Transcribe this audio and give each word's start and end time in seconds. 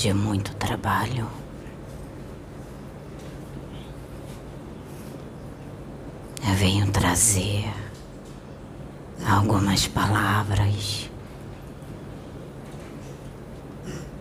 de 0.00 0.14
muito 0.14 0.54
trabalho. 0.56 1.28
Eu 6.48 6.54
venho 6.54 6.90
trazer 6.90 7.70
algumas 9.28 9.86
palavras. 9.86 11.10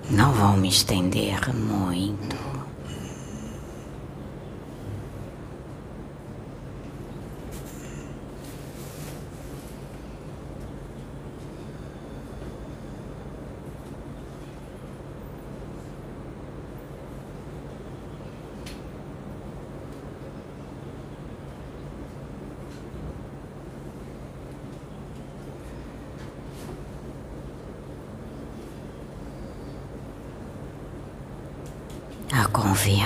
Não 0.10 0.34
vou 0.34 0.58
me 0.58 0.68
estender 0.68 1.56
muito. 1.56 2.50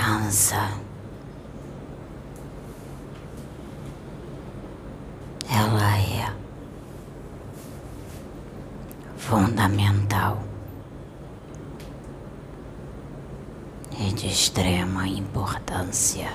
a 0.04 0.13
confiança. 0.24 0.70
Ela 5.50 5.98
é 5.98 6.32
fundamental 9.16 10.42
e 13.98 14.12
de 14.12 14.26
extrema 14.26 15.06
importância. 15.06 16.32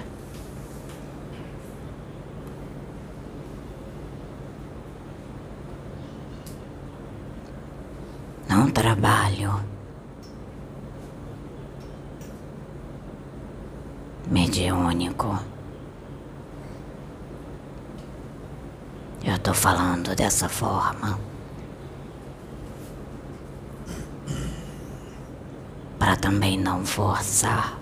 Não 8.47 8.69
trabalho 8.71 9.69
mediúnico. 14.99 15.39
Eu 19.23 19.39
tô 19.39 19.53
falando 19.53 20.15
dessa 20.15 20.49
forma. 20.49 21.17
Para 25.97 26.15
também 26.17 26.57
não 26.57 26.85
forçar 26.85 27.77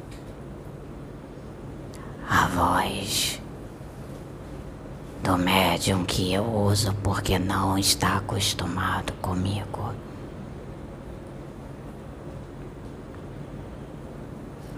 a 2.29 2.47
voz 2.47 3.41
do 5.23 5.37
médium 5.37 6.03
que 6.05 6.33
eu 6.33 6.43
uso 6.43 6.93
porque 7.03 7.39
não 7.39 7.77
está 7.77 8.17
acostumado 8.17 9.13
comigo. 9.21 9.77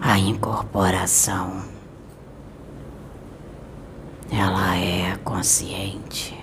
a 0.01 0.17
incorporação 0.17 1.78
ela 4.31 4.75
é 4.77 5.17
consciente. 5.23 6.37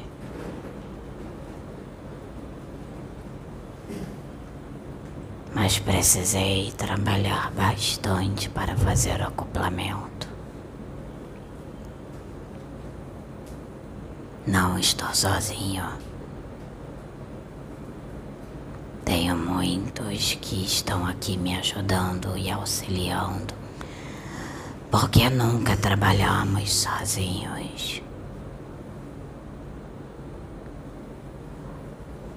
Mas 5.55 5.79
precisei 5.79 6.73
trabalhar 6.73 7.51
bastante 7.53 8.49
para 8.51 8.77
fazer 8.77 9.21
o 9.21 9.29
acoplamento. 9.29 10.29
Não 14.47 14.79
estou 14.79 15.13
sozinho. 15.15 15.85
Tenho 19.05 19.37
muitos 19.37 20.35
que 20.41 20.65
estão 20.65 21.07
aqui 21.07 21.37
me 21.37 21.57
ajudando 21.57 22.37
e 22.37 22.51
auxiliando, 22.51 23.55
porque 24.91 25.29
nunca 25.31 25.77
trabalhamos 25.77 26.73
sozinhos. 26.73 28.03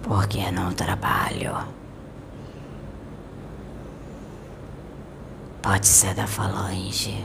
Porque 0.01 0.51
não 0.51 0.71
trabalho. 0.73 1.55
Pode 5.61 5.87
ser 5.87 6.15
da 6.15 6.25
falange 6.25 7.23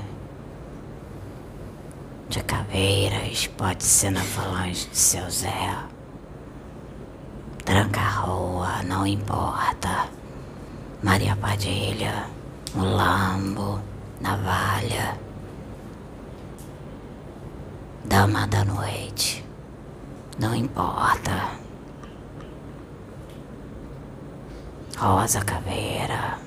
de 2.28 2.42
caveiras, 2.42 3.46
pode 3.46 3.84
ser 3.84 4.10
na 4.10 4.20
falange 4.20 4.86
de 4.88 4.96
seu 4.96 5.30
Zé. 5.30 5.76
Tranca 7.64 8.00
rua, 8.00 8.82
não 8.82 9.06
importa. 9.06 10.08
Maria 11.02 11.36
Padilha, 11.36 12.26
Mulambo, 12.74 13.80
Navalha. 14.24 15.18
Dama 18.06 18.46
da 18.46 18.64
noite, 18.64 19.44
não 20.38 20.54
importa. 20.54 21.50
Rosa 24.96 25.44
Caveira. 25.44 26.38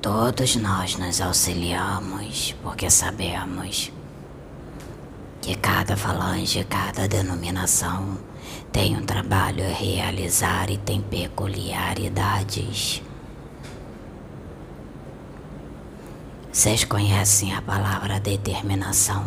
Todos 0.00 0.56
nós 0.56 0.96
nos 0.96 1.20
auxiliamos 1.20 2.56
porque 2.62 2.88
sabemos 2.88 3.92
que 5.42 5.54
cada 5.56 5.98
falange, 5.98 6.64
cada 6.64 7.06
denominação 7.06 8.16
tem 8.72 8.96
um 8.96 9.04
trabalho 9.04 9.66
a 9.66 9.74
realizar 9.74 10.70
e 10.70 10.78
tem 10.78 11.02
peculiaridades. 11.02 13.02
Vocês 16.54 16.84
conhecem 16.84 17.52
a 17.52 17.60
palavra 17.60 18.20
determinação? 18.20 19.24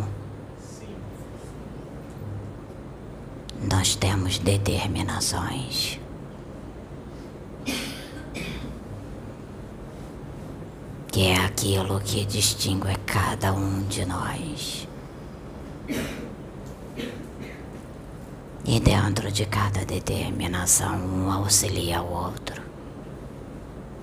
Nós 3.70 3.94
temos 3.94 4.38
determinações. 4.38 6.00
Que 11.12 11.26
é 11.26 11.36
aquilo 11.44 12.00
que 12.00 12.24
distingue 12.24 12.96
cada 13.04 13.52
um 13.52 13.82
de 13.82 14.06
nós. 14.06 14.88
E 18.64 18.80
dentro 18.80 19.30
de 19.30 19.44
cada 19.44 19.84
determinação, 19.84 20.96
um 20.96 21.30
auxilia 21.30 22.00
o 22.00 22.10
outro. 22.10 22.62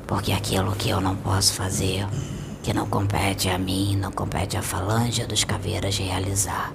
Porque 0.05 0.31
aquilo 0.31 0.75
que 0.75 0.89
eu 0.89 1.01
não 1.01 1.15
posso 1.15 1.53
fazer, 1.53 2.07
que 2.65 2.73
não 2.73 2.89
compete 2.89 3.47
a 3.47 3.59
mim, 3.59 3.95
não 3.95 4.11
compete 4.11 4.57
à 4.57 4.61
falange 4.63 5.23
dos 5.27 5.43
caveiras 5.43 5.99
realizar, 5.99 6.73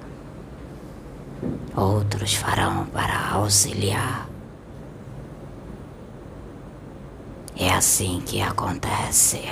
outros 1.75 2.33
farão 2.33 2.87
para 2.87 3.31
auxiliar. 3.33 4.29
É 7.59 7.73
assim 7.73 8.23
que 8.25 8.41
acontece. 8.41 9.43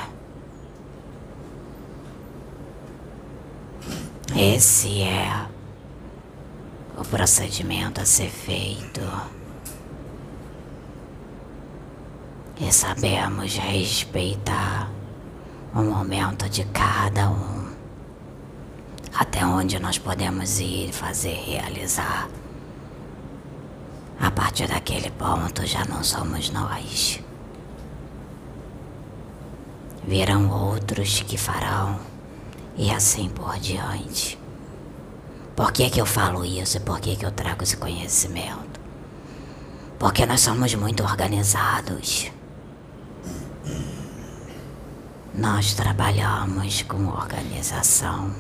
Esse 4.37 5.03
é 5.03 5.45
o 6.97 7.05
procedimento 7.05 8.01
a 8.01 8.07
ser 8.07 8.31
feito. 8.31 9.01
E 12.61 12.73
sabemos 12.73 13.57
respeitar 13.57 14.98
o 15.75 15.83
momento 15.83 16.49
de 16.49 16.65
cada 16.65 17.31
um. 17.31 17.69
Até 19.15 19.45
onde 19.45 19.79
nós 19.79 19.99
podemos 19.99 20.61
ir, 20.61 20.93
fazer, 20.93 21.35
realizar. 21.35 22.29
A 24.21 24.31
partir 24.31 24.69
daquele 24.69 25.11
ponto 25.11 25.67
já 25.67 25.85
não 25.85 26.03
somos 26.03 26.51
nós. 26.51 27.21
Virão 30.05 30.51
outros 30.51 31.23
que 31.23 31.37
farão, 31.37 32.01
e 32.77 32.91
assim 32.91 33.29
por 33.29 33.59
diante. 33.59 34.39
Por 35.55 35.73
que, 35.73 35.91
que 35.91 36.01
eu 36.01 36.07
falo 36.07 36.45
isso 36.45 36.77
e 36.77 36.81
por 36.81 37.01
que, 37.01 37.17
que 37.17 37.27
eu 37.27 37.33
trago 37.33 37.65
esse 37.65 37.77
conhecimento? 37.77 38.81
Porque 39.99 40.25
nós 40.25 40.41
somos 40.41 40.73
muito 40.75 41.03
organizados. 41.03 42.31
Nós 45.39 45.73
trabalhamos 45.73 46.83
com 46.83 47.07
organização. 47.07 48.35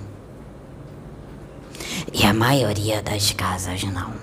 E 2.13 2.27
a 2.27 2.35
maioria 2.35 3.01
das 3.01 3.31
casas 3.31 3.85
não. 3.85 4.15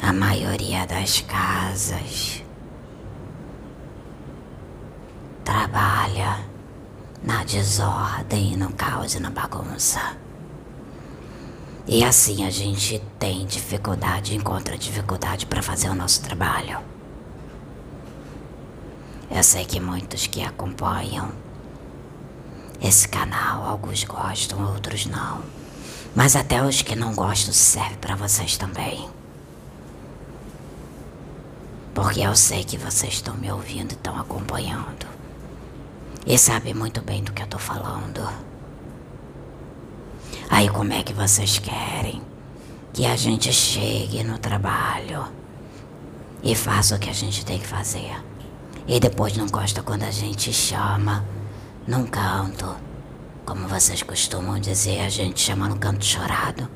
A 0.00 0.12
maioria 0.12 0.86
das 0.86 1.22
casas 1.22 2.40
trabalha 5.42 6.38
na 7.20 7.42
desordem, 7.42 8.56
no 8.56 8.72
caos 8.74 9.16
e 9.16 9.18
na 9.18 9.30
bagunça. 9.30 10.16
E 11.84 12.04
assim 12.04 12.46
a 12.46 12.50
gente 12.50 13.02
tem 13.18 13.44
dificuldade, 13.44 14.36
encontra 14.36 14.78
dificuldade 14.78 15.46
para 15.46 15.60
fazer 15.60 15.88
o 15.88 15.96
nosso 15.96 16.22
trabalho. 16.22 16.93
Eu 19.34 19.42
sei 19.42 19.64
que 19.64 19.80
muitos 19.80 20.28
que 20.28 20.44
acompanham 20.44 21.32
esse 22.80 23.08
canal, 23.08 23.64
alguns 23.64 24.04
gostam, 24.04 24.64
outros 24.72 25.06
não. 25.06 25.42
Mas 26.14 26.36
até 26.36 26.62
os 26.62 26.82
que 26.82 26.94
não 26.94 27.12
gostam 27.12 27.52
serve 27.52 27.96
para 27.96 28.14
vocês 28.14 28.56
também. 28.56 29.08
Porque 31.92 32.20
eu 32.20 32.36
sei 32.36 32.62
que 32.62 32.78
vocês 32.78 33.14
estão 33.14 33.34
me 33.34 33.50
ouvindo 33.50 33.90
e 33.90 33.94
estão 33.94 34.16
acompanhando. 34.16 35.04
E 36.24 36.38
sabem 36.38 36.72
muito 36.72 37.02
bem 37.02 37.24
do 37.24 37.32
que 37.32 37.42
eu 37.42 37.48
tô 37.48 37.58
falando. 37.58 38.32
Aí 40.48 40.68
como 40.68 40.92
é 40.92 41.02
que 41.02 41.12
vocês 41.12 41.58
querem 41.58 42.22
que 42.92 43.04
a 43.04 43.16
gente 43.16 43.52
chegue 43.52 44.22
no 44.22 44.38
trabalho 44.38 45.26
e 46.40 46.54
faça 46.54 46.94
o 46.94 47.00
que 47.00 47.10
a 47.10 47.12
gente 47.12 47.44
tem 47.44 47.58
que 47.58 47.66
fazer? 47.66 48.14
E 48.86 49.00
depois 49.00 49.34
não 49.36 49.46
gosta 49.46 49.82
quando 49.82 50.02
a 50.02 50.10
gente 50.10 50.52
chama 50.52 51.24
num 51.86 52.06
canto. 52.06 52.76
Como 53.46 53.66
vocês 53.66 54.02
costumam 54.02 54.58
dizer, 54.58 55.00
a 55.00 55.08
gente 55.08 55.40
chama 55.40 55.68
no 55.68 55.78
canto 55.78 56.04
chorado. 56.04 56.68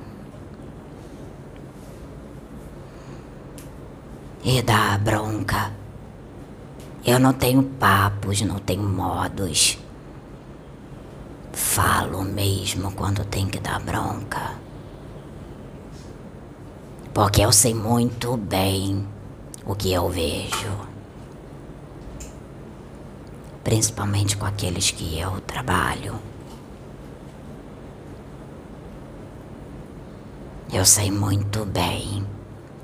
E 4.42 4.62
dá 4.62 4.96
bronca. 4.96 5.70
Eu 7.04 7.18
não 7.18 7.34
tenho 7.34 7.62
papos, 7.62 8.40
não 8.40 8.58
tenho 8.58 8.82
modos. 8.82 9.78
Falo 11.52 12.22
mesmo 12.22 12.90
quando 12.92 13.24
tem 13.24 13.46
que 13.46 13.60
dar 13.60 13.80
bronca. 13.80 14.54
Porque 17.12 17.42
eu 17.42 17.52
sei 17.52 17.74
muito 17.74 18.36
bem 18.36 19.06
o 19.66 19.74
que 19.74 19.92
eu 19.92 20.08
vejo 20.08 20.97
principalmente 23.68 24.34
com 24.34 24.46
aqueles 24.46 24.90
que 24.90 25.20
eu 25.20 25.42
trabalho. 25.42 26.18
Eu 30.72 30.86
sei 30.86 31.10
muito 31.10 31.66
bem 31.66 32.26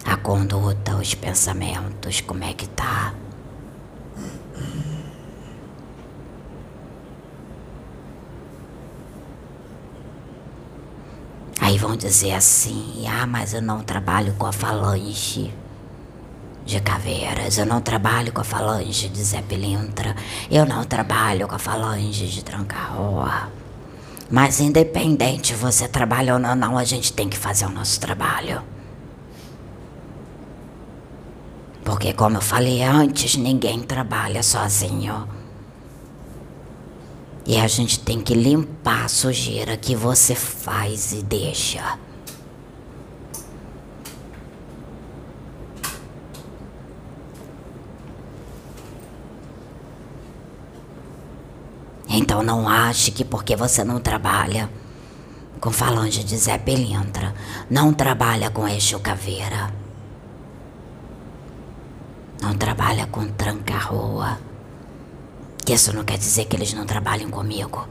a 0.04 0.14
conduta, 0.14 0.94
os 0.96 1.14
pensamentos, 1.14 2.20
como 2.20 2.44
é 2.44 2.52
que 2.52 2.68
tá. 2.68 3.14
Aí 11.62 11.78
vão 11.78 11.96
dizer 11.96 12.32
assim: 12.32 13.06
ah, 13.08 13.26
mas 13.26 13.54
eu 13.54 13.62
não 13.62 13.82
trabalho 13.82 14.34
com 14.34 14.44
a 14.44 14.52
falange 14.52 15.50
de 16.64 16.80
caveiras. 16.80 17.58
Eu 17.58 17.66
não 17.66 17.80
trabalho 17.80 18.32
com 18.32 18.40
a 18.40 18.44
falange 18.44 19.08
de 19.08 19.22
Zé 19.22 19.42
Pilintra. 19.42 20.16
Eu 20.50 20.64
não 20.64 20.84
trabalho 20.84 21.46
com 21.46 21.54
a 21.54 21.58
falange 21.58 22.26
de 22.26 22.42
Tranca-Rua. 22.42 23.48
Mas 24.30 24.60
independente 24.60 25.54
você 25.54 25.86
trabalha 25.86 26.34
ou 26.34 26.38
não, 26.38 26.54
não, 26.54 26.78
a 26.78 26.84
gente 26.84 27.12
tem 27.12 27.28
que 27.28 27.36
fazer 27.36 27.66
o 27.66 27.70
nosso 27.70 28.00
trabalho. 28.00 28.62
Porque 31.84 32.14
como 32.14 32.38
eu 32.38 32.42
falei 32.42 32.82
antes, 32.82 33.36
ninguém 33.36 33.80
trabalha 33.80 34.42
sozinho. 34.42 35.28
E 37.46 37.60
a 37.60 37.68
gente 37.68 38.00
tem 38.00 38.22
que 38.22 38.34
limpar 38.34 39.04
a 39.04 39.08
sujeira 39.08 39.76
que 39.76 39.94
você 39.94 40.34
faz 40.34 41.12
e 41.12 41.22
deixa. 41.22 41.98
Então 52.16 52.44
não 52.44 52.68
ache 52.68 53.10
que 53.10 53.24
porque 53.24 53.56
você 53.56 53.82
não 53.82 53.98
trabalha 53.98 54.70
com 55.60 55.72
falange 55.72 56.22
de 56.22 56.36
Zé 56.36 56.56
Pelintra, 56.56 57.34
não 57.68 57.92
trabalha 57.92 58.50
com 58.50 58.68
Eixo 58.68 59.00
Caveira, 59.00 59.74
não 62.40 62.56
trabalha 62.56 63.08
com 63.08 63.26
Tranca-Rua, 63.26 64.38
isso 65.66 65.92
não 65.92 66.04
quer 66.04 66.16
dizer 66.16 66.44
que 66.44 66.54
eles 66.54 66.72
não 66.72 66.86
trabalham 66.86 67.28
comigo. 67.30 67.84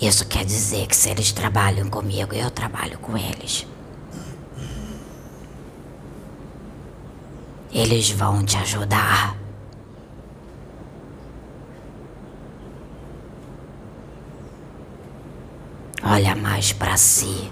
Isso 0.00 0.24
quer 0.28 0.44
dizer 0.44 0.86
que 0.86 0.94
se 0.94 1.10
eles 1.10 1.32
trabalham 1.32 1.90
comigo, 1.90 2.32
eu 2.32 2.48
trabalho 2.48 2.96
com 3.00 3.18
eles. 3.18 3.66
Eles 7.72 8.10
vão 8.10 8.44
te 8.44 8.56
ajudar. 8.56 9.36
Olha 16.02 16.34
mais 16.34 16.72
para 16.72 16.96
si. 16.96 17.50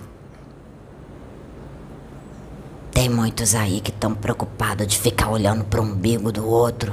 Tem 2.90 3.08
muitos 3.08 3.54
aí 3.54 3.80
que 3.80 3.90
estão 3.90 4.12
preocupados 4.12 4.86
de 4.88 4.98
ficar 4.98 5.30
olhando 5.30 5.64
para 5.64 5.80
o 5.80 5.84
umbigo 5.84 6.32
do 6.32 6.48
outro. 6.48 6.92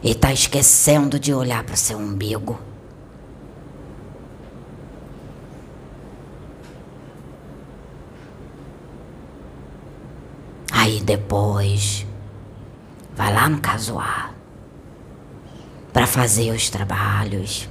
E 0.00 0.14
tá 0.14 0.32
esquecendo 0.32 1.18
de 1.18 1.34
olhar 1.34 1.64
para 1.64 1.74
seu 1.74 1.98
umbigo. 1.98 2.67
Aí 10.88 11.02
depois, 11.02 12.06
vai 13.14 13.30
lá 13.30 13.46
no 13.46 13.60
casuar 13.60 14.34
para 15.92 16.06
fazer 16.06 16.50
os 16.50 16.70
trabalhos, 16.70 17.68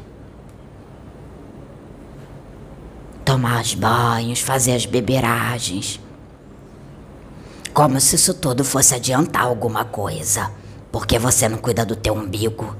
tomar 3.25 3.63
os 3.63 3.73
banhos, 3.73 4.39
fazer 4.39 4.73
as 4.73 4.85
beberagens. 4.85 5.99
Como 7.73 7.99
se 7.99 8.17
isso 8.17 8.35
tudo 8.35 8.63
fosse 8.63 8.93
adiantar 8.93 9.45
alguma 9.45 9.83
coisa, 9.83 10.51
porque 10.91 11.17
você 11.17 11.49
não 11.49 11.57
cuida 11.57 11.83
do 11.83 11.95
teu 11.95 12.13
umbigo. 12.13 12.75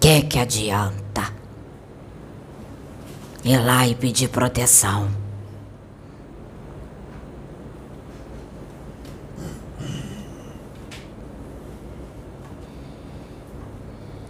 Que 0.00 0.22
que 0.22 0.38
adianta? 0.38 1.35
ir 3.46 3.64
lá 3.64 3.86
e 3.86 3.94
pedir 3.94 4.28
proteção. 4.28 5.08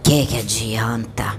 Que 0.03 0.25
que 0.25 0.37
adianta? 0.37 1.35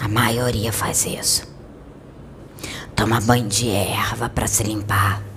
A 0.00 0.08
maioria 0.08 0.72
faz 0.72 1.06
isso. 1.06 1.48
Toma 2.96 3.20
banho 3.20 3.48
de 3.48 3.70
erva 3.70 4.28
para 4.28 4.46
se 4.46 4.64
limpar. 4.64 5.29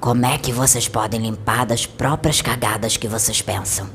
Como 0.00 0.24
é 0.24 0.38
que 0.38 0.50
vocês 0.50 0.88
podem 0.88 1.20
limpar 1.20 1.66
das 1.66 1.84
próprias 1.84 2.40
cagadas 2.40 2.96
que 2.96 3.06
vocês 3.06 3.42
pensam? 3.42 3.86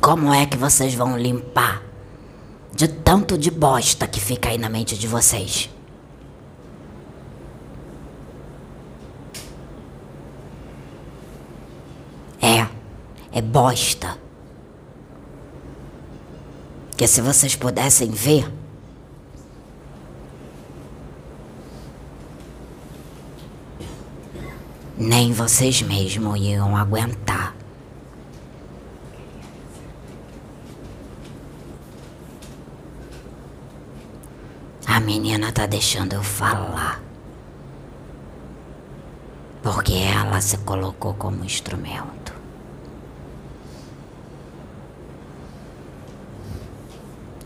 Como 0.00 0.32
é 0.32 0.46
que 0.46 0.56
vocês 0.56 0.94
vão 0.94 1.18
limpar 1.18 1.82
de 2.72 2.86
tanto 2.86 3.36
de 3.36 3.50
bosta 3.50 4.06
que 4.06 4.20
fica 4.20 4.50
aí 4.50 4.56
na 4.56 4.68
mente 4.68 4.96
de 4.96 5.08
vocês? 5.08 5.68
É, 12.40 12.64
é 13.32 13.42
bosta. 13.42 14.16
Que 16.96 17.08
se 17.08 17.20
vocês 17.20 17.56
pudessem 17.56 18.10
ver, 18.10 18.57
nem 24.98 25.32
vocês 25.32 25.80
mesmos 25.80 26.38
iam 26.40 26.76
aguentar. 26.76 27.54
A 34.84 34.98
menina 34.98 35.52
tá 35.52 35.66
deixando 35.66 36.14
eu 36.14 36.22
falar. 36.22 37.00
Porque 39.62 39.92
ela 39.92 40.40
se 40.40 40.56
colocou 40.58 41.14
como 41.14 41.44
instrumento. 41.44 42.34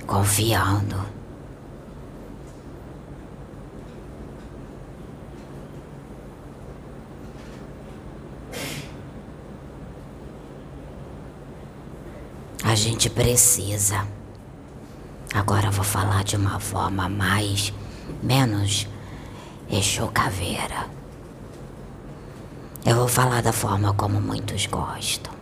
Confiando. 0.07 1.22
A 12.73 12.75
gente 12.75 13.11
precisa. 13.11 14.09
Agora 15.35 15.71
vou 15.71 15.85
falar 15.85 16.25
de 16.25 16.37
uma 16.37 16.59
forma 16.59 17.07
mais. 17.07 17.71
menos. 18.23 18.89
Exocaveira. 19.71 20.89
Eu 22.87 22.97
vou 22.97 23.09
falar 23.09 23.43
da 23.43 23.53
forma 23.53 23.93
como 23.93 24.23
muitos 24.23 24.65
gostam. 24.65 25.35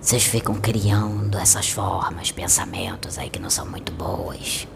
Vocês 0.00 0.24
ficam 0.24 0.54
criando 0.54 1.36
essas 1.36 1.68
formas, 1.68 2.32
pensamentos 2.32 3.18
aí 3.18 3.28
que 3.28 3.38
não 3.38 3.50
são 3.50 3.66
muito 3.66 3.92
boas. 3.92 4.66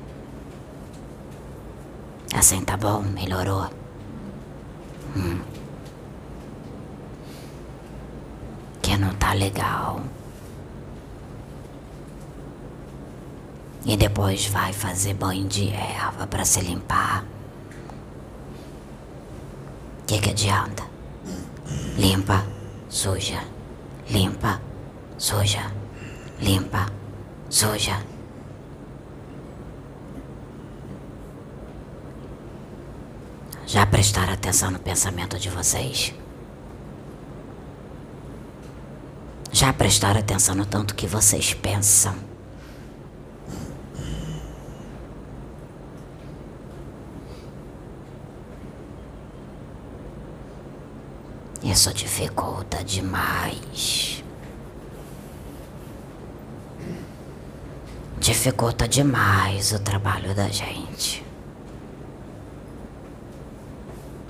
Assim 2.35 2.62
tá 2.62 2.76
bom? 2.76 3.00
Melhorou? 3.00 3.79
Que 8.82 8.96
não 8.96 9.14
tá 9.14 9.32
legal. 9.32 10.02
E 13.84 13.96
depois 13.96 14.46
vai 14.46 14.72
fazer 14.72 15.14
banho 15.14 15.48
de 15.48 15.70
erva 15.70 16.26
para 16.26 16.44
se 16.44 16.60
limpar. 16.60 17.24
Que, 20.06 20.18
que 20.18 20.30
adianta? 20.30 20.84
Limpa, 21.96 22.44
suja, 22.88 23.42
limpa, 24.08 24.60
suja, 25.16 25.70
limpa, 26.40 26.86
suja. 27.48 28.09
Já 33.72 33.86
prestaram 33.86 34.32
atenção 34.32 34.68
no 34.72 34.80
pensamento 34.80 35.38
de 35.38 35.48
vocês? 35.48 36.12
Já 39.52 39.72
prestaram 39.72 40.18
atenção 40.18 40.56
no 40.56 40.66
tanto 40.66 40.92
que 40.92 41.06
vocês 41.06 41.54
pensam? 41.54 42.16
Isso 51.62 51.94
dificulta 51.94 52.82
demais. 52.82 54.24
Dificulta 58.18 58.88
demais 58.88 59.70
o 59.70 59.78
trabalho 59.78 60.34
da 60.34 60.48
gente. 60.48 61.29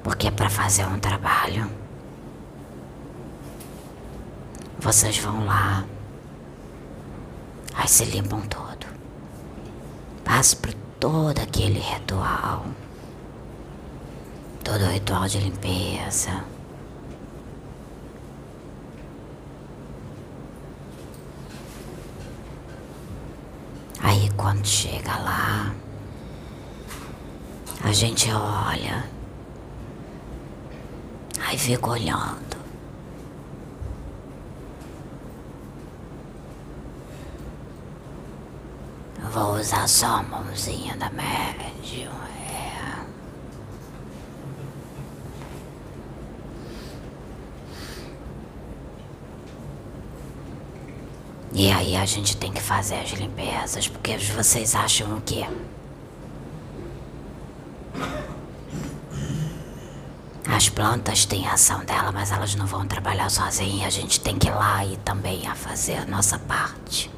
Porque 0.02 0.30
para 0.30 0.49
fazer 0.49 0.87
um 0.87 0.99
trabalho, 0.99 1.71
vocês 4.78 5.19
vão 5.19 5.45
lá, 5.45 5.85
aí 7.75 7.87
se 7.87 8.04
limpam 8.07 8.40
todo, 8.42 8.87
passam 10.25 10.61
por 10.61 10.73
todo 10.99 11.38
aquele 11.38 11.78
ritual, 11.78 12.64
todo 14.64 14.85
o 14.85 14.90
ritual 14.90 15.26
de 15.28 15.38
limpeza. 15.38 16.45
Aí 24.02 24.30
quando 24.37 24.66
chega 24.66 25.14
lá, 25.19 25.75
a 27.85 27.92
gente 27.92 28.30
olha, 28.33 29.04
aí 31.50 31.59
fica 31.59 31.90
olhando. 31.90 32.61
Vou 39.33 39.57
usar 39.59 39.88
só 39.88 40.07
a 40.07 40.23
mãozinha 40.23 40.97
da 40.97 41.11
médium. 41.11 42.11
E 51.52 51.71
aí 51.71 51.95
a 51.95 52.07
gente 52.07 52.37
tem 52.38 52.50
que 52.52 52.62
fazer 52.62 52.95
as 52.95 53.11
limpezas, 53.11 53.87
porque 53.87 54.16
vocês 54.16 54.75
acham 54.75 55.19
o 55.19 55.21
quê? 55.21 55.45
As 60.49 60.69
plantas 60.80 61.26
têm 61.26 61.46
ação 61.46 61.84
dela, 61.84 62.10
mas 62.10 62.32
elas 62.32 62.54
não 62.54 62.64
vão 62.64 62.87
trabalhar 62.87 63.28
sozinhas. 63.28 63.88
A 63.88 63.90
gente 63.90 64.18
tem 64.18 64.38
que 64.38 64.49
ir 64.49 64.50
lá 64.50 64.82
e 64.82 64.96
também 64.96 65.46
a 65.46 65.54
fazer 65.54 65.96
a 65.96 66.06
nossa 66.06 66.38
parte. 66.38 67.10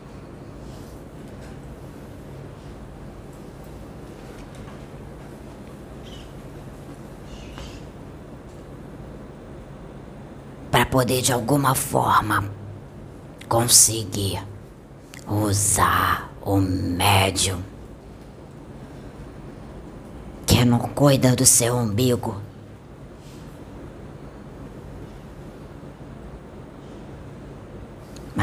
Para 10.68 10.84
poder 10.86 11.22
de 11.22 11.32
alguma 11.32 11.76
forma 11.76 12.50
conseguir 13.48 14.42
usar 15.24 16.32
o 16.44 16.56
médium 16.56 17.62
que 20.44 20.64
não 20.64 20.80
cuida 20.80 21.36
do 21.36 21.46
seu 21.46 21.76
umbigo. 21.76 22.51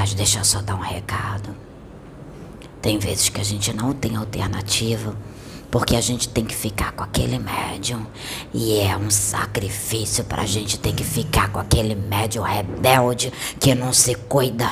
Mas 0.09 0.15
deixa 0.15 0.39
eu 0.39 0.43
só 0.43 0.59
dar 0.59 0.73
um 0.73 0.79
recado. 0.79 1.55
Tem 2.81 2.97
vezes 2.97 3.29
que 3.29 3.39
a 3.39 3.43
gente 3.43 3.71
não 3.71 3.93
tem 3.93 4.15
alternativa 4.15 5.15
porque 5.69 5.95
a 5.95 6.01
gente 6.01 6.27
tem 6.29 6.43
que 6.43 6.55
ficar 6.55 6.93
com 6.93 7.03
aquele 7.03 7.37
médium 7.37 8.07
e 8.51 8.79
é 8.79 8.97
um 8.97 9.11
sacrifício 9.11 10.23
para 10.23 10.41
a 10.41 10.45
gente 10.47 10.79
ter 10.79 10.93
que 10.93 11.03
ficar 11.03 11.51
com 11.51 11.59
aquele 11.59 11.93
médium 11.93 12.41
rebelde 12.41 13.31
que 13.59 13.75
não 13.75 13.93
se 13.93 14.15
cuida. 14.15 14.67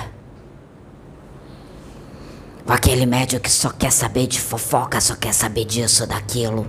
Com 2.65 2.73
aquele 2.73 3.05
médium 3.05 3.39
que 3.39 3.51
só 3.51 3.69
quer 3.69 3.91
saber 3.91 4.25
de 4.25 4.41
fofoca, 4.41 4.99
só 4.99 5.15
quer 5.15 5.35
saber 5.35 5.65
disso, 5.65 6.07
daquilo. 6.07 6.65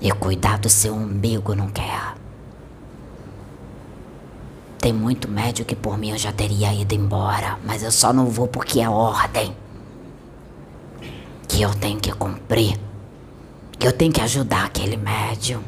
E 0.00 0.10
cuidar 0.12 0.58
do 0.58 0.70
seu 0.70 0.94
umbigo 0.94 1.54
não 1.54 1.68
quer. 1.68 2.19
Tem 4.80 4.94
muito 4.94 5.28
médium 5.28 5.66
que 5.66 5.76
por 5.76 5.98
mim 5.98 6.10
eu 6.10 6.18
já 6.18 6.32
teria 6.32 6.72
ido 6.72 6.94
embora, 6.94 7.58
mas 7.64 7.82
eu 7.82 7.92
só 7.92 8.14
não 8.14 8.26
vou 8.26 8.48
porque 8.48 8.80
é 8.80 8.88
ordem 8.88 9.54
que 11.46 11.60
eu 11.60 11.74
tenho 11.74 12.00
que 12.00 12.12
cumprir. 12.12 12.80
Que 13.78 13.86
eu 13.86 13.92
tenho 13.92 14.12
que 14.12 14.20
ajudar 14.22 14.64
aquele 14.64 14.96
médium. 14.96 15.62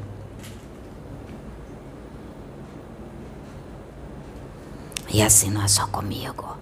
E 5.13 5.21
assim 5.21 5.51
não 5.51 5.63
é 5.63 5.69
só 5.69 5.87
comigo. 5.89 6.57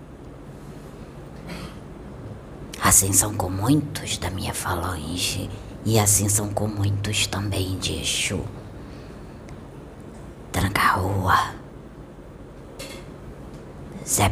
Assim 2.83 3.12
são 3.12 3.35
com 3.35 3.49
muitos 3.49 4.19
da 4.19 4.30
minha 4.30 4.52
falange. 4.52 5.49
E 5.85 5.99
assim 6.00 6.28
são 6.28 6.49
com 6.49 6.66
muitos 6.66 7.28
também 7.28 7.78
de 7.78 8.00
Exu. 8.00 8.45
Tranca-rua. 10.50 11.59
Zé. 14.10 14.28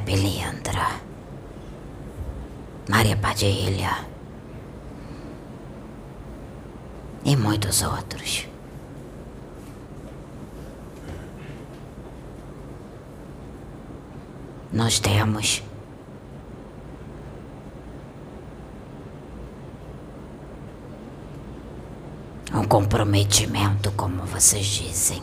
Maria 2.88 3.16
Padilha. 3.16 4.04
E 7.25 7.37
muitos 7.37 7.82
outros. 7.82 8.49
Nós 14.73 14.99
temos 14.99 15.62
um 22.52 22.64
comprometimento, 22.64 23.92
como 23.92 24.25
vocês 24.25 24.66
dizem. 24.66 25.23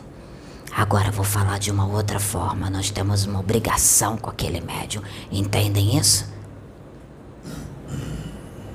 Agora 0.76 1.10
vou 1.10 1.24
falar 1.24 1.58
de 1.58 1.70
uma 1.70 1.86
outra 1.86 2.20
forma. 2.20 2.68
Nós 2.68 2.90
temos 2.90 3.24
uma 3.24 3.40
obrigação 3.40 4.18
com 4.18 4.28
aquele 4.28 4.60
médium. 4.60 5.02
Entendem 5.32 5.96
isso? 5.96 6.30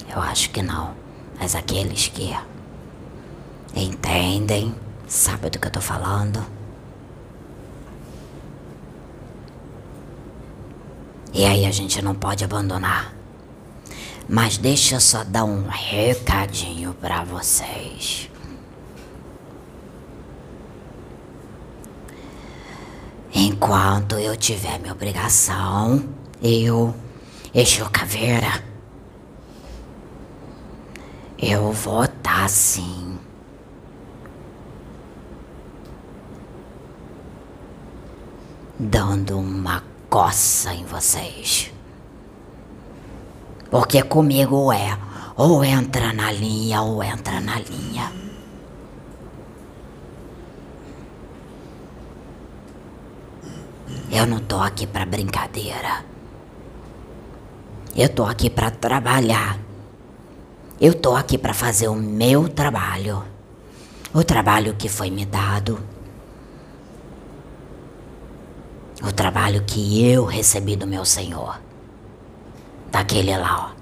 Eu 0.10 0.20
acho 0.20 0.50
que 0.50 0.64
não. 0.64 0.96
Mas 1.40 1.54
aqueles 1.56 2.08
que 2.08 2.36
entendem, 3.76 4.74
sabem 5.08 5.52
do 5.52 5.60
que 5.60 5.68
eu 5.68 5.72
tô 5.72 5.80
falando. 5.80 6.44
E 11.32 11.46
aí 11.46 11.68
a 11.68 11.72
gente 11.72 12.02
não 12.02 12.16
pode 12.16 12.44
abandonar. 12.44 13.14
Mas 14.28 14.58
deixa 14.58 14.96
eu 14.96 15.00
só 15.00 15.24
dar 15.24 15.44
um 15.44 15.68
recadinho 15.68 16.96
para 16.96 17.24
vocês. 17.24 18.31
Enquanto 23.64 24.18
eu 24.18 24.36
tiver 24.36 24.80
minha 24.80 24.92
obrigação, 24.92 26.04
eu, 26.42 26.96
Exu 27.54 27.88
Caveira, 27.92 28.64
eu 31.38 31.72
vou 31.72 32.04
estar 32.06 32.42
tá, 32.42 32.48
sim. 32.48 33.20
Dando 38.80 39.38
uma 39.38 39.84
coça 40.10 40.74
em 40.74 40.84
vocês. 40.84 41.72
Porque 43.70 44.02
comigo 44.02 44.74
é 44.74 44.98
ou 45.38 45.64
entra 45.64 46.12
na 46.14 46.32
linha 46.32 46.82
ou 46.82 47.04
entra 47.04 47.40
na 47.40 47.60
linha. 47.60 48.21
Eu 54.12 54.28
não 54.28 54.40
tô 54.40 54.60
aqui 54.60 54.86
para 54.86 55.06
brincadeira. 55.06 56.04
Eu 57.96 58.10
tô 58.10 58.26
aqui 58.26 58.50
para 58.50 58.70
trabalhar. 58.70 59.58
Eu 60.82 60.94
tô 60.94 61.16
aqui 61.16 61.38
para 61.38 61.54
fazer 61.54 61.88
o 61.88 61.96
meu 61.96 62.50
trabalho. 62.50 63.24
O 64.14 64.22
trabalho 64.22 64.76
que 64.76 64.90
foi 64.90 65.10
me 65.10 65.26
dado. 65.26 65.80
O 69.02 69.14
trabalho 69.14 69.64
que 69.64 70.06
eu 70.06 70.26
recebi 70.26 70.76
do 70.76 70.86
meu 70.86 71.06
Senhor. 71.06 71.62
Daquele 72.92 73.38
lá, 73.38 73.72
ó. 73.72 73.82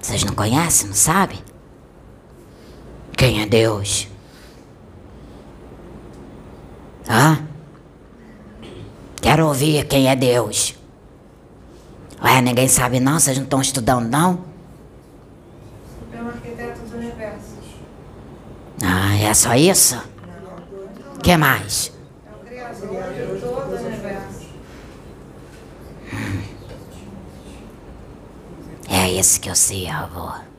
Vocês 0.00 0.22
não 0.22 0.34
conhecem, 0.34 0.86
não 0.86 0.94
sabem? 0.94 1.51
Quem 3.42 3.46
é 3.46 3.46
Deus? 3.46 4.08
Hã? 7.08 7.44
Quero 9.20 9.48
ouvir 9.48 9.84
quem 9.88 10.08
é 10.08 10.14
Deus. 10.14 10.76
Ué, 12.22 12.40
ninguém 12.40 12.68
sabe 12.68 13.00
não? 13.00 13.18
Vocês 13.18 13.36
não 13.36 13.44
estão 13.44 13.60
estudando 13.60 14.08
não? 14.08 14.44
Supremo 15.98 16.28
Arquiteto 16.28 16.80
dos 16.82 16.92
Universos. 16.92 17.64
Ah, 18.80 19.16
é 19.16 19.34
só 19.34 19.54
isso? 19.56 20.00
O 21.16 21.20
que 21.20 21.36
mais? 21.36 21.92
É 22.24 22.30
o 22.30 22.46
Criador 22.46 23.12
de 23.12 23.40
todo 23.40 23.72
o 23.72 23.86
universo. 23.86 24.46
É 28.88 29.10
esse 29.12 29.40
que 29.40 29.50
eu 29.50 29.56
sirvo. 29.56 30.51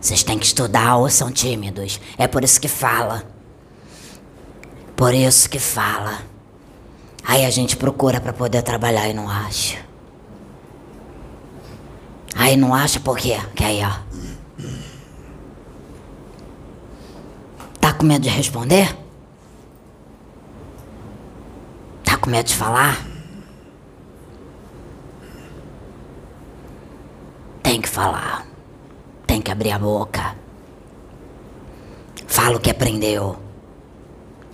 Vocês 0.00 0.22
têm 0.22 0.38
que 0.38 0.46
estudar 0.46 0.96
ou 0.96 1.10
são 1.10 1.30
tímidos. 1.30 2.00
É 2.16 2.26
por 2.26 2.42
isso 2.42 2.60
que 2.60 2.68
fala. 2.68 3.22
Por 4.96 5.12
isso 5.12 5.48
que 5.48 5.58
fala. 5.58 6.22
Aí 7.22 7.44
a 7.44 7.50
gente 7.50 7.76
procura 7.76 8.20
para 8.20 8.32
poder 8.32 8.62
trabalhar 8.62 9.08
e 9.08 9.12
não 9.12 9.28
acha. 9.28 9.78
Aí 12.34 12.56
não 12.56 12.74
acha 12.74 12.98
por 12.98 13.18
quê? 13.18 13.38
Que 13.54 13.62
aí, 13.62 13.82
ó. 13.84 13.92
Tá 17.78 17.92
com 17.92 18.06
medo 18.06 18.22
de 18.22 18.30
responder? 18.30 18.96
Tá 22.02 22.16
com 22.16 22.30
medo 22.30 22.46
de 22.46 22.54
falar? 22.54 23.06
Tem 27.62 27.80
que 27.80 27.88
falar 27.88 28.49
que 29.50 29.52
abrir 29.52 29.72
a 29.72 29.78
boca. 29.78 30.36
Fala 32.26 32.56
o 32.56 32.60
que 32.60 32.70
aprendeu. 32.70 33.36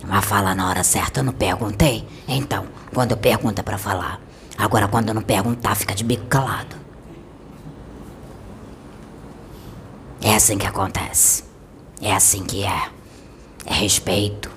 Mas 0.03 0.25
fala 0.25 0.55
na 0.55 0.69
hora 0.69 0.83
certa. 0.83 1.19
Eu 1.19 1.25
não 1.25 1.33
perguntei? 1.33 2.07
Então, 2.27 2.65
quando 2.93 3.11
eu 3.11 3.17
pergunto 3.17 3.59
é 3.59 3.63
pra 3.63 3.77
falar. 3.77 4.19
Agora, 4.57 4.87
quando 4.87 5.13
não 5.13 5.21
perguntar, 5.21 5.75
fica 5.75 5.93
de 5.93 6.03
bico 6.03 6.25
calado. 6.25 6.75
É 10.21 10.33
assim 10.33 10.57
que 10.57 10.65
acontece. 10.65 11.43
É 12.01 12.13
assim 12.13 12.43
que 12.43 12.63
é. 12.63 12.89
É 13.65 13.73
respeito. 13.73 14.49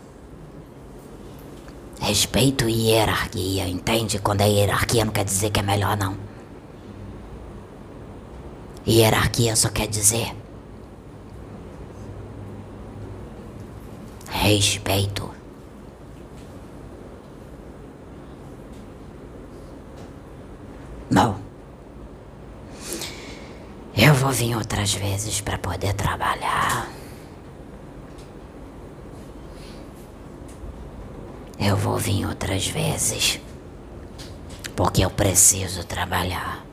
Respeito 2.01 2.67
e 2.67 2.89
hierarquia, 2.89 3.69
entende? 3.69 4.19
Quando 4.19 4.41
é 4.41 4.49
hierarquia 4.49 5.05
não 5.05 5.13
quer 5.13 5.25
dizer 5.25 5.51
que 5.51 5.61
é 5.61 5.63
melhor, 5.63 5.99
não. 5.99 6.30
Hierarquia 8.87 9.55
só 9.55 9.69
quer 9.69 9.87
dizer 9.87 10.35
respeito. 14.51 15.31
Não. 21.11 21.39
Eu 23.97 24.15
vou 24.15 24.33
vir 24.33 24.57
outras 24.57 24.95
vezes 24.95 25.41
para 25.41 25.59
poder 25.59 25.93
trabalhar. 25.95 26.89
Eu 31.59 31.77
vou 31.77 31.99
vir 31.99 32.27
outras 32.27 32.67
vezes 32.67 33.39
porque 34.75 35.05
eu 35.05 35.11
preciso 35.11 35.85
trabalhar. 35.85 36.70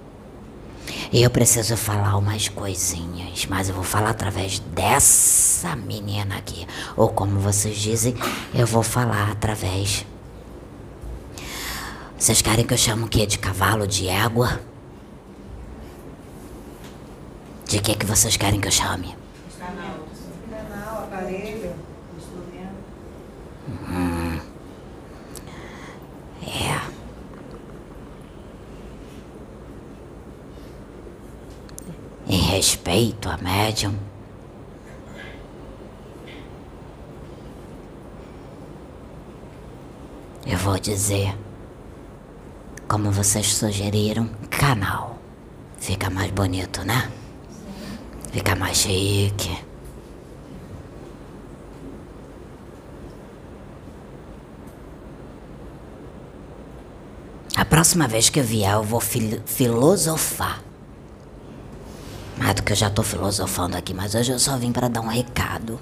Eu 1.11 1.29
preciso 1.29 1.77
falar 1.77 2.17
umas 2.17 2.49
coisinhas, 2.49 3.45
mas 3.45 3.69
eu 3.69 3.75
vou 3.75 3.83
falar 3.83 4.09
através 4.09 4.59
dessa 4.59 5.73
menina 5.75 6.37
aqui. 6.37 6.67
Ou 6.97 7.09
como 7.09 7.39
vocês 7.39 7.77
dizem, 7.77 8.13
eu 8.53 8.67
vou 8.67 8.83
falar 8.83 9.31
através. 9.31 10.05
Vocês 12.17 12.41
querem 12.41 12.65
que 12.65 12.73
eu 12.73 12.77
chame 12.77 13.03
o 13.03 13.07
quê? 13.07 13.25
De 13.25 13.39
cavalo, 13.39 13.87
de 13.87 14.07
égua? 14.07 14.59
De 17.65 17.79
que 17.79 17.95
que 17.95 18.05
vocês 18.05 18.35
querem 18.35 18.59
que 18.59 18.67
eu 18.67 18.71
chame? 18.71 19.15
Canal, 20.49 21.03
aparelho, 21.03 21.73
instrumento. 22.17 22.75
Hum. 23.89 24.39
É. 26.45 26.97
em 32.29 32.39
respeito 32.57 33.29
a 33.29 33.37
médium. 33.37 33.93
Eu 40.43 40.57
vou 40.57 40.79
dizer, 40.79 41.37
como 42.87 43.11
vocês 43.11 43.53
sugeriram, 43.53 44.27
canal. 44.49 45.19
Fica 45.77 46.09
mais 46.09 46.31
bonito, 46.31 46.83
né? 46.83 47.11
Fica 48.31 48.55
mais 48.55 48.77
chique. 48.77 49.55
A 57.55 57.65
próxima 57.65 58.07
vez 58.07 58.29
que 58.29 58.39
eu 58.39 58.43
vier, 58.43 58.73
eu 58.73 58.83
vou 58.83 58.99
fil 58.99 59.41
filosofar. 59.45 60.66
Mais 62.37 62.53
do 62.55 62.63
que 62.63 62.71
eu 62.71 62.75
já 62.75 62.89
tô 62.89 63.01
filosofando 63.01 63.75
aqui, 63.75 63.93
mas 63.93 64.13
hoje 64.13 64.31
eu 64.31 64.39
só 64.39 64.57
vim 64.57 64.71
para 64.71 64.87
dar 64.87 65.01
um 65.01 65.07
recado. 65.07 65.79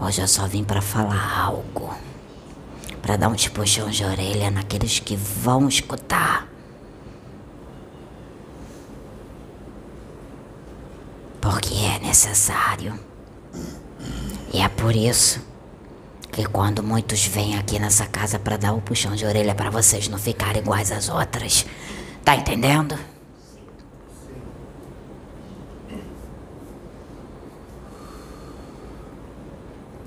Hoje 0.00 0.20
eu 0.20 0.28
só 0.28 0.46
vim 0.46 0.62
para 0.62 0.80
falar 0.80 1.40
algo. 1.40 1.92
Para 3.02 3.16
dar 3.16 3.28
um 3.28 3.34
puxão 3.34 3.88
de 3.90 4.04
orelha 4.04 4.50
naqueles 4.50 5.00
que 5.00 5.16
vão 5.16 5.68
escutar. 5.68 6.46
Porque 11.40 11.74
é 11.74 11.98
necessário. 11.98 12.98
E 14.52 14.60
é 14.60 14.68
por 14.68 14.94
isso 14.94 15.40
que 16.36 16.44
quando 16.44 16.82
muitos 16.82 17.24
vêm 17.26 17.58
aqui 17.58 17.78
nessa 17.78 18.04
casa 18.04 18.38
para 18.38 18.58
dar 18.58 18.74
o 18.74 18.80
puxão 18.82 19.16
de 19.16 19.24
orelha 19.24 19.54
para 19.54 19.70
vocês 19.70 20.06
não 20.06 20.18
ficarem 20.18 20.60
iguais 20.60 20.92
às 20.92 21.08
outras. 21.08 21.64
Tá 22.22 22.36
entendendo? 22.36 22.94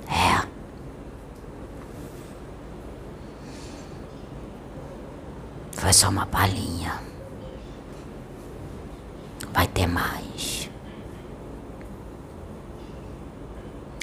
É. 0.08 0.48
Foi 5.72 5.92
só 5.92 6.10
uma 6.10 6.28
palhinha. 6.28 6.94
Vai 9.52 9.66
ter 9.68 9.88
mais. 9.88 10.70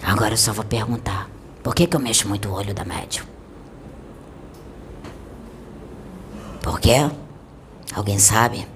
Agora 0.02 0.32
eu 0.32 0.38
só 0.38 0.52
vou 0.52 0.64
perguntar. 0.64 1.35
Por 1.66 1.74
que, 1.74 1.88
que 1.88 1.96
eu 1.96 2.00
mexo 2.00 2.28
muito 2.28 2.48
o 2.48 2.52
olho 2.52 2.72
da 2.72 2.84
médium? 2.84 3.26
Por 6.62 6.78
quê? 6.78 7.10
Alguém 7.92 8.20
sabe? 8.20 8.68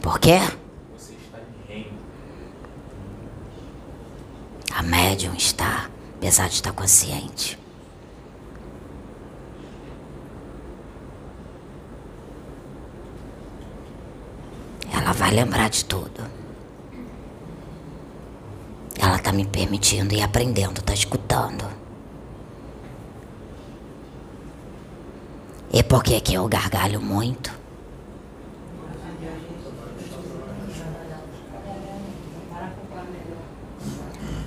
Por 0.00 0.18
quê? 0.18 0.38
A 4.74 4.82
médium 4.82 5.34
está, 5.34 5.90
apesar 6.16 6.48
de 6.48 6.54
estar 6.54 6.72
consciente. 6.72 7.58
Ela 14.90 15.12
vai 15.12 15.30
lembrar 15.30 15.68
de 15.68 15.84
tudo. 15.84 16.40
Ela 18.98 19.18
tá 19.30 19.32
me 19.32 19.46
permitindo 19.46 20.12
e 20.12 20.20
aprendendo, 20.20 20.82
tá 20.82 20.92
escutando. 20.92 21.64
E 25.72 25.84
por 25.84 26.02
que 26.02 26.20
que 26.20 26.34
eu 26.34 26.48
gargalho 26.48 27.00
muito? 27.00 27.52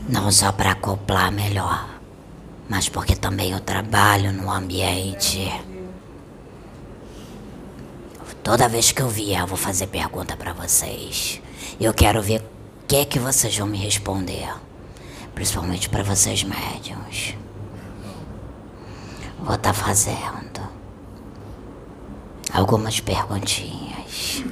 Não 0.09 0.29
só 0.29 0.51
para 0.51 0.71
acoplar 0.71 1.31
melhor, 1.31 1.87
mas 2.67 2.89
porque 2.89 3.15
também 3.15 3.51
eu 3.51 3.61
trabalho 3.61 4.33
no 4.33 4.51
ambiente. 4.51 5.49
Toda 8.43 8.67
vez 8.67 8.91
que 8.91 9.01
eu 9.01 9.07
vier, 9.07 9.39
eu 9.39 9.47
vou 9.47 9.57
fazer 9.57 9.87
pergunta 9.87 10.35
para 10.35 10.51
vocês. 10.51 11.41
Eu 11.79 11.93
quero 11.93 12.21
ver 12.21 12.43
que 12.93 12.97
é 12.97 13.05
que 13.05 13.17
vocês 13.17 13.57
vão 13.57 13.65
me 13.65 13.77
responder? 13.77 14.53
Principalmente 15.35 15.89
para 15.89 16.03
vocês 16.03 16.43
médiums. 16.43 17.35
Vou 19.39 19.55
estar 19.55 19.69
tá 19.69 19.73
fazendo 19.73 20.61
algumas 22.53 22.99
perguntinhas. 22.99 24.43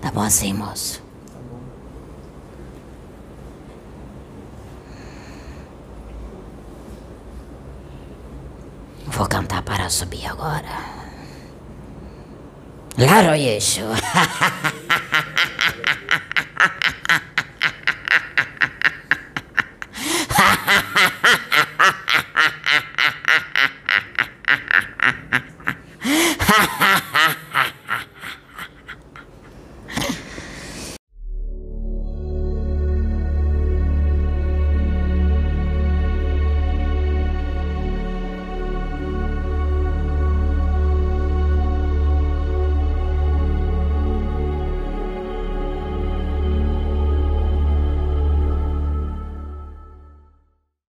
Tá 0.00 0.10
bom 0.10 0.20
assim, 0.20 0.52
moço? 0.52 1.02
Vou 9.06 9.26
cantar 9.26 9.62
para 9.62 9.88
subir 9.88 10.26
agora. 10.26 10.96
Laroyeixo. 12.98 13.80